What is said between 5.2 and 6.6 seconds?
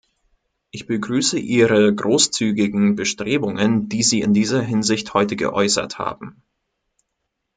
geäußert haben.